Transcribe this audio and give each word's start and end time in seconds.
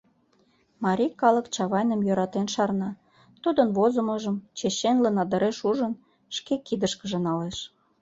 Марий 0.83 1.11
калык 1.21 1.45
Чавайным 1.55 2.01
йӧратен 2.07 2.47
шарна, 2.53 2.89
тудын 3.43 3.67
возымыжым, 3.77 4.35
чеченле 4.57 5.09
надыреш 5.17 5.57
ужын, 5.69 5.93
шке 6.35 6.53
кидышкыже 6.67 7.19
налеш. 7.27 7.57